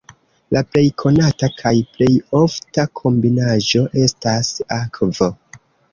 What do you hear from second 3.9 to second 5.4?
estas akvo.